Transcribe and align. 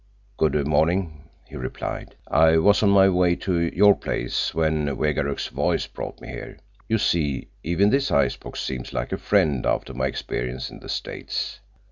"Good 0.37 0.65
morning," 0.67 1.25
he 1.47 1.55
replied. 1.55 2.15
"I 2.27 2.57
was 2.57 2.81
on 2.81 2.89
my 2.89 3.07
way 3.07 3.35
to 3.35 3.59
your 3.71 3.93
place 3.93 4.51
when 4.51 4.97
Wegaruk's 4.97 5.49
voice 5.49 5.85
brought 5.85 6.19
me 6.21 6.29
here. 6.29 6.57
You 6.89 6.97
see, 6.97 7.49
even 7.63 7.91
this 7.91 8.09
icebox 8.09 8.61
seems 8.61 8.93
like 8.93 9.11
a 9.11 9.17
friend 9.19 9.63
after 9.63 9.93
my 9.93 10.07
experience 10.07 10.71
in 10.71 10.79
the 10.79 10.89
States. 10.89 11.59